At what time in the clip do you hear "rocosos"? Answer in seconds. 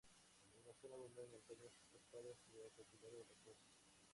3.27-3.69